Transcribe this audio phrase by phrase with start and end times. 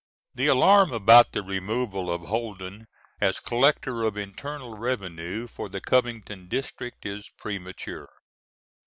[0.33, 2.87] The alarm about the removal of Holden
[3.19, 8.09] as Collector of Internal Revenue for the Covington district is premature.